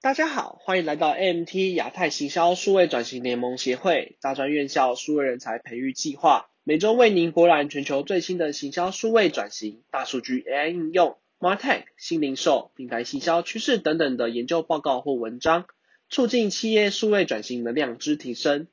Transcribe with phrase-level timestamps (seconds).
[0.00, 15.66] 大家好，欢迎来到 AMT 亚太行销数位转型联盟协会大专院校数位人才培育计划，每周为您博览全球最新的行销数位转型、大数据 AI 应用、Martech 新零售、品牌行销趋势等等的研究报告或文章，
[16.08, 18.68] 促进企业数位转型的量之提升。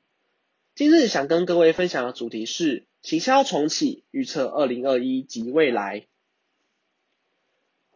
[0.76, 6.06] 今日想跟各位分享的主题是行销重启，预测二零二一及未来。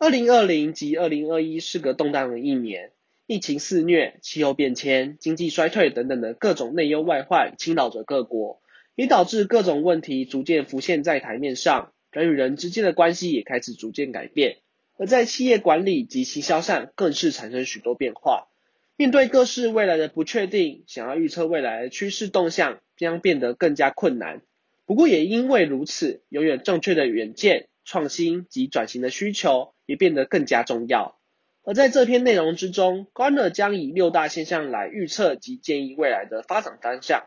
[0.00, 2.90] 二零二零及二零二一是个动荡的一年。
[3.30, 8.60] 疫情肆虐、气候变迁、经济衰退等等的各种内忧外患侵扰着各国，
[8.96, 14.56] 也导致各种问题逐渐浮现在台面上，人与人之间的关系也开始逐渐改变。
[14.98, 18.48] 而在企业管理及行销上，更是产生许多变化。
[18.96, 24.42] 面对各式未来的不确定，想要预测未来的趋势动向，将变得更加困难。
[24.86, 31.19] 不过也因为如此，拥有正确的远见、创新及转型的需求，也变得更加重要。
[31.62, 37.26] 而在这篇内容之中，Gartner 将以六大现象来预测及建议未来的发展方向。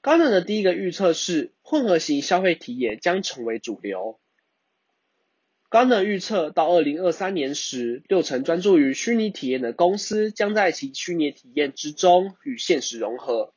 [0.00, 4.20] Gartner 的第一个预测是混合型消费体验将成为主流。
[5.68, 13.52] Gartner 预测到二零二三年时，六成专注于虚拟体验的公司将在其虚拟体验之中与现实融合。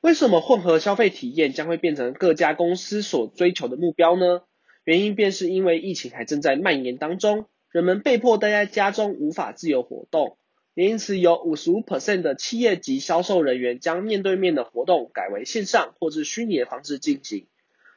[0.00, 4.44] 为什么混合消费体验将会变成各家公司所追求的目标呢？
[4.84, 10.36] 原因便是因为疫情还正在蔓延当中，人们被迫待在家中，无法自由活动，
[10.74, 17.46] 也因此有五十五 percent 的企业及销售人员将面对面的活动改为线上或是虚拟的方式进行。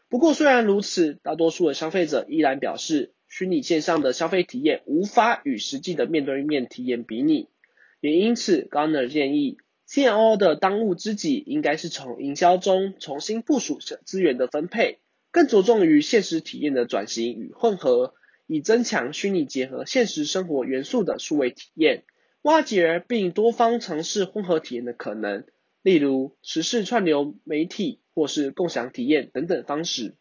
[0.09, 7.49] 不过虽然如此，大多数的消费者依然表示，虚拟线上的消费体验无法与实际的面对面体验比拟。
[7.99, 9.57] 也因此，Gartner 建议
[9.89, 14.99] ，CMO 的当务之急应该是从营销中重新部署资源的分配。
[15.35, 18.13] 更着重于现实体验的转型与混合，
[18.47, 22.05] 以增强虚拟结合现实生活元素的数位体验，
[22.41, 25.43] 挖掘并多方尝试混合体验的可能，
[25.81, 30.15] 例如时事串流媒体或是共享体验等等方式。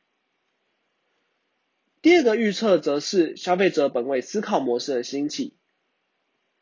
[2.03, 5.55] 第二个预测则是消费者本位思考模式的兴起。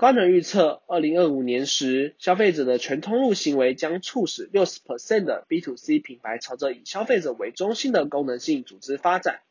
[0.02, 9.42] 高能预测，二零二五年时，消费者的全通路行为将促使六十 percent 的 B to C 品牌朝着以消费者为中心的功能性组织发展。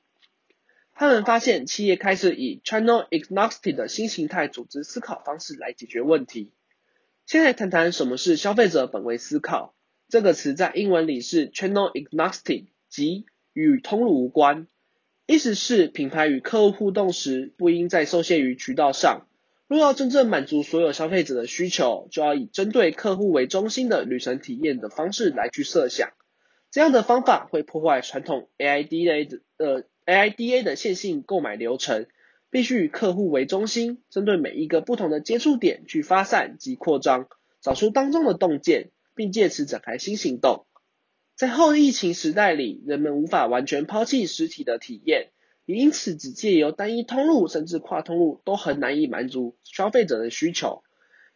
[0.92, 6.52] 他们发现，企业开始以 channel agnostic 的新形态组织思考方式来解决问题。
[7.26, 9.74] 先来谈谈什么是消费者本位思考。
[10.10, 14.68] 这个词在英文里是 channel agnostic，即与通路无关，
[15.28, 19.28] 意思是品牌与客户互动时不应再受限于渠道上。
[19.72, 26.10] 若要真正满足所有消费者的需求，就要以针对客户为中心的旅程体验的方式来去设想。
[26.72, 32.08] 这样的方法会破坏传统 AIDA 的呃 AIDA 的线性购买流程，
[32.50, 37.30] 必须以客户为中心，针对每一个不同的接触点去发散及扩张，
[37.62, 40.66] 找出当中的洞见，并借此展开新行动。
[41.38, 45.30] 在后疫情时代里，人们无法完全抛弃实体的体验。
[45.72, 50.84] 也因此，只借由单一通路甚至跨通路都很难以满足消费者的需求。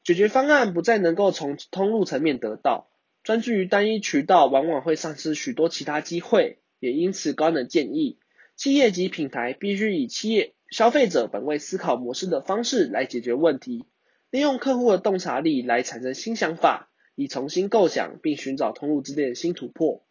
[0.04, 2.90] 解决方案不再能够从通路层面得到，
[3.24, 6.60] 专注于单一渠道往往会丧失许多其他机会。
[6.82, 8.18] 也因此，高能建议
[8.58, 13.86] 企业及品牌必须以企业消费者本位思考模式的方式来解决问题，
[14.32, 20.05] 利用客户的洞察力来产生新想法，以重新构想并寻找通路之间的新突破。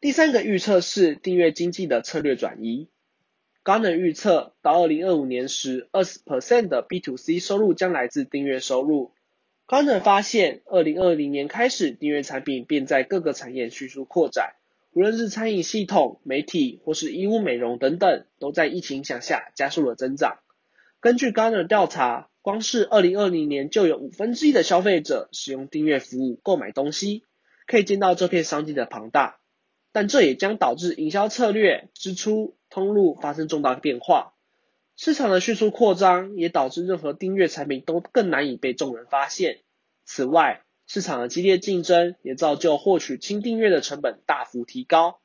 [0.00, 2.88] 第三个预测是订阅经济的策略转移。
[3.62, 9.12] g a r n e r 预测到二零二五年时，二十 percent 的 B to C 收入将来自订阅收入。
[9.66, 14.54] g a r n e r 发现，二零二零年开始，订阅产品便在各个产业迅速扩展，
[14.92, 20.38] 无论是餐饮系统、媒体或是衣物美容等等，都在疫情影响下加速了增长。
[21.00, 27.24] 根据 g a r n e r 调查，光是二零二零年就有五分之一的消费者使用订阅服务购买东西，
[27.66, 29.39] 可以见到这片商机的庞大。
[29.92, 34.34] 但这也将导致营销策略、支出、通路发生重大变化。
[34.96, 39.60] 市场的迅速扩张也导致任何订阅产品都更难以被众人发现。
[40.04, 45.20] 此外，市场的激烈竞争也造就获取轻订阅的成本大幅提高。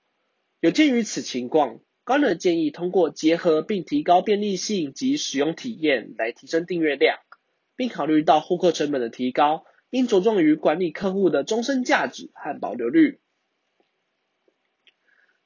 [0.61, 7.17] 有鉴于此情况，Garner 建议通过结合并提高便利性及使用体验来提升订阅量，
[7.75, 13.19] 并考虑到获客成本的提高，应着重于管理客户的终身价值和保留率。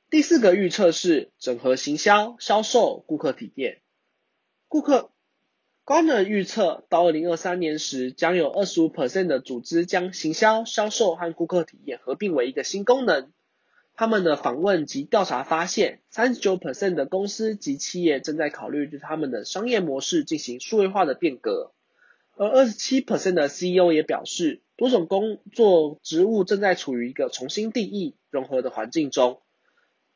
[0.09, 3.79] 第四个预测是整合行销、销售、顾客体验。
[4.67, 5.11] 顾客
[5.85, 13.31] g a r n e r 预测到二零二三年时，将有二十五 percent 的组织将行销、销售和顾客体验合并为一个新功能。
[13.93, 21.71] 他们的访问及调查发现，三十九 percent 的公司及企业正在考虑对他们的商业模式进行数位化的变革，
[22.35, 29.39] 而二十七 percent 的 CEO 也表示，多种工作职务正在处于一个重新定义、融合的环境中。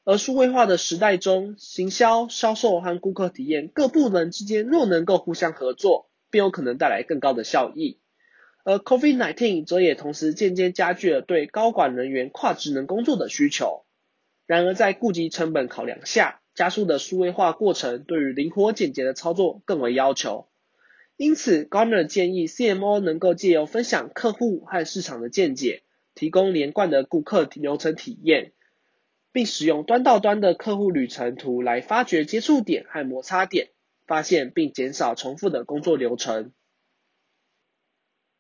[0.06, 8.00] 而数位化的时代中，行销、销售和顾客体验各部门之间若能够互相合作，便有可能带来更高的效益。
[8.66, 13.86] 而 COVID-19 则也同时间接加剧了对高管人员跨职能工作的需求。
[14.46, 20.48] 然而，在顾及成本考量下，加速的数位化过程对于灵活简洁的操作更为要求。
[21.16, 25.84] 因此，Gartner 建议 CMO 能够借由分享客户和市场的见解，
[26.14, 28.52] 提供连贯的顾客流程体验，
[29.34, 33.68] 并使用端到端的客户旅程图来发掘接触点和摩擦点，
[34.08, 36.54] 发现并减少重复的工作流程。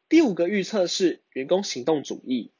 [0.07, 2.51] 第五个预测是员工行动主义。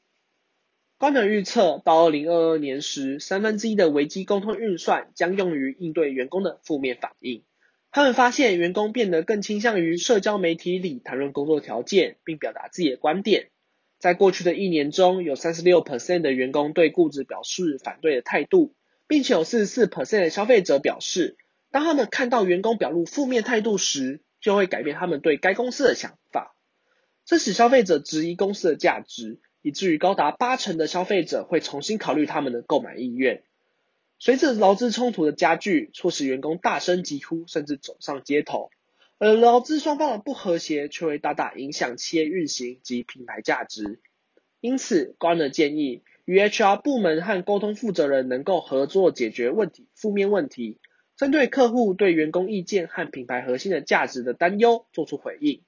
[0.96, 7.44] 官能预测到二零二二年时，三分之一的危机沟通运算将用于应对员工的负面反应。
[7.90, 13.50] 他们发现员工变得更倾向于社交媒体里谈论工作条件，并表达自己的观点。
[14.04, 18.74] 在过去的一年中，有三十六 percent 的员工对雇主表示反对的态度，
[19.06, 21.38] 并且有四十四 percent 的消费者表示，
[21.70, 26.54] 当他们看到员工表露负面态度时，就会改变他们对该公司的想法。
[27.24, 33.42] 这使消费者质疑公司的价值，以至于高达八成的消费者会重新考虑他们的购买意愿。
[34.18, 38.68] 随着劳资冲突的加剧，促使员工大声疾呼，甚至走上街头。
[39.18, 44.00] 而劳资双方的不和谐，却会大大影响企业运行及品牌价值。
[44.60, 50.80] 因此，官的建议，与 HR 部门和沟通负责人能够合作解决问题负面问题，
[51.16, 55.62] 针对客户对员工意见和品牌核心的价值的担忧做出回应。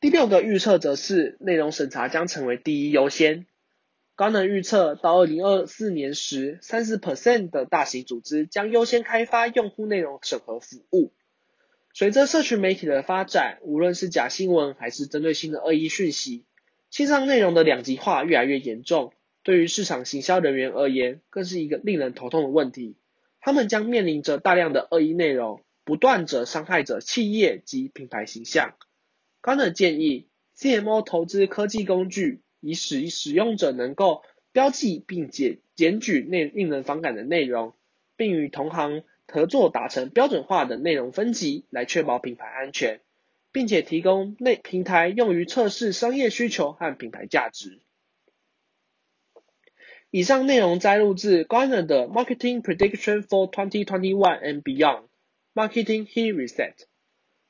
[0.00, 3.46] 第六个预测则是内容审查将成为第一优先。
[4.14, 11.12] 高能预测到二零二四年时，三十 percent 的大型组织将优先开发用户内容审核服务。
[11.98, 16.44] 随着社群媒体的发展，无论是假新闻还是针对性的恶意讯息，
[16.90, 19.12] 线上内容的两极化越来越严重。
[19.42, 22.94] 对于市场行销人员而言，更是一个令人头痛的问题。
[23.40, 28.76] 他们将面临着大量的恶意内容，不断着伤害着企业及品牌形象。
[29.40, 34.22] 刚的建议，CMO 投资科技工具，以使使用者能够
[34.52, 37.74] 标记并检检举内令人反感的内容，
[38.16, 43.00] 并与同行合作达成标准化的内容分级，来确保品牌安全，
[43.52, 47.80] 并且提供内平台用于测试商业需求和品牌价值。
[50.10, 55.04] 以上内容摘录自 Gartner 的 Marketing Prediction for 2021 and Beyond
[55.54, 56.74] Marketing Heat Reset。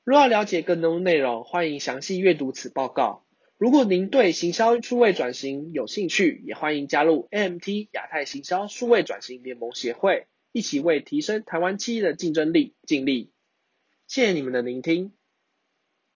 [0.02, 3.24] 若要了解更多内容，欢迎详细阅读此报告。
[3.56, 10.26] 如果您对行销数位转型有兴趣，也欢迎加入 AMT 亚太行销数位转型联盟协会，
[10.58, 13.30] 一起为提升台湾企业的竞争力尽力。
[14.08, 15.12] 谢谢你们的聆听。